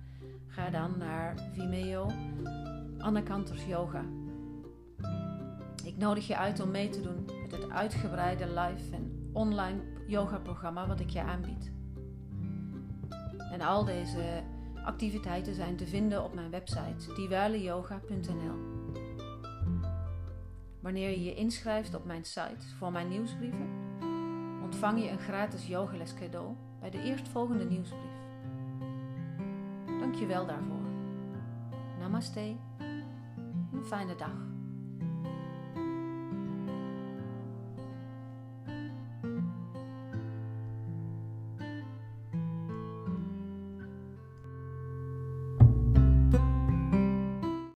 ga 0.46 0.70
dan 0.70 0.98
naar 0.98 1.34
Vimeo 1.52 2.10
Anne 2.98 3.22
Kanters 3.22 3.64
Yoga. 3.64 4.04
Ik 5.84 5.96
nodig 5.96 6.26
je 6.26 6.36
uit 6.36 6.60
om 6.60 6.70
mee 6.70 6.88
te 6.88 7.00
doen 7.00 7.28
met 7.42 7.52
het 7.52 7.70
uitgebreide 7.70 8.46
live 8.46 8.94
en 8.94 9.30
online 9.32 9.80
yoga 10.06 10.38
programma 10.38 10.86
wat 10.86 11.00
ik 11.00 11.10
je 11.10 11.22
aanbied. 11.22 11.72
En 13.52 13.60
al 13.60 13.84
deze 13.84 14.42
Activiteiten 14.90 15.54
zijn 15.54 15.76
te 15.76 15.86
vinden 15.86 16.24
op 16.24 16.34
mijn 16.34 16.50
website 16.50 17.14
diwaleyoga.nl. 17.14 18.54
Wanneer 20.80 21.10
je 21.10 21.24
je 21.24 21.34
inschrijft 21.34 21.94
op 21.94 22.04
mijn 22.04 22.24
site 22.24 22.66
voor 22.78 22.92
mijn 22.92 23.08
nieuwsbrieven, 23.08 23.68
ontvang 24.62 25.02
je 25.02 25.10
een 25.10 25.18
gratis 25.18 25.66
yogales 25.66 26.14
cadeau 26.14 26.54
bij 26.80 26.90
de 26.90 27.02
eerstvolgende 27.02 27.64
nieuwsbrief. 27.64 28.18
Dank 30.00 30.14
je 30.14 30.26
wel 30.26 30.46
daarvoor. 30.46 30.88
Namaste. 31.98 32.56
Een 33.72 33.84
fijne 33.84 34.16
dag. 34.16 34.49